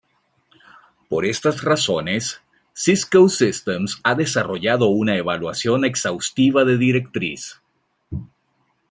[1.09, 2.41] Por estas razones,
[2.73, 7.61] Cisco Systems ha desarrollado una evaluación exhaustiva de directriz.